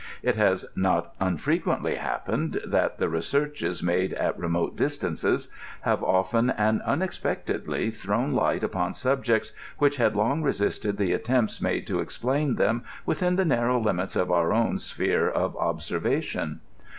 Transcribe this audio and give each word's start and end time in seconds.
It 0.23 0.35
has 0.35 0.65
not 0.75 1.13
unfiequently 1.19 1.93
happened, 1.97 2.59
that 2.65 2.97
the 2.97 3.07
researches 3.07 3.83
made 3.83 4.15
at 4.15 4.35
remote 4.35 4.75
distances 4.75 5.47
have 5.81 6.01
often 6.03 6.49
and 6.49 6.81
unexpectedly 6.81 7.91
thrown 7.91 8.33
light 8.33 8.63
upon 8.63 8.95
subjects 8.95 9.53
which 9.77 9.97
had 9.97 10.15
long 10.15 10.41
re 10.41 10.53
sisted 10.53 10.97
the 10.97 11.13
attempts 11.13 11.61
made 11.61 11.85
to 11.85 11.99
explain 11.99 12.55
them 12.55 12.83
within 13.05 13.35
the 13.35 13.45
narrow 13.45 13.79
limits 13.79 14.15
of 14.15 14.31
our 14.31 14.51
own 14.53 14.79
sphere 14.79 15.29
of 15.29 15.55
observation. 15.57 16.61